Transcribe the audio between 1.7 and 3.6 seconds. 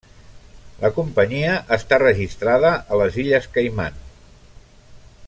està registrada a les Illes